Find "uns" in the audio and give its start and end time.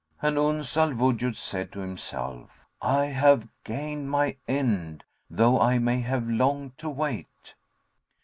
0.35-0.75